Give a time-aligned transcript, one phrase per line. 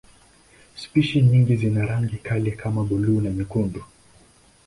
[0.75, 3.83] Spishi nyingine zina rangi kali kama buluu na nyekundu.